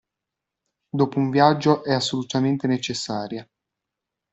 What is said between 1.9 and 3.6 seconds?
assolutamente necessaria.